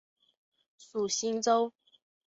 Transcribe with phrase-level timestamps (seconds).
[0.79, 1.71] 属新州。